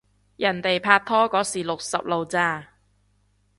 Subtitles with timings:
[0.37, 2.69] 人哋拍嗰時六十路咋